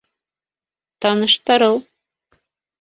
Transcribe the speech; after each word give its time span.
Таныштырыу 1.01 1.73